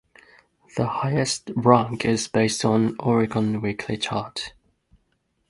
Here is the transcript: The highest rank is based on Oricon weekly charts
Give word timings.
The 0.77 0.87
highest 0.87 1.51
rank 1.55 2.05
is 2.05 2.27
based 2.27 2.65
on 2.65 2.97
Oricon 2.97 3.61
weekly 3.61 3.97
charts 3.97 4.49